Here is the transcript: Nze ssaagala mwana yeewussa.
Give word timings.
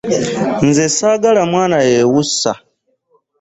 Nze 0.67 0.85
ssaagala 0.89 1.41
mwana 1.51 1.77
yeewussa. 1.87 2.51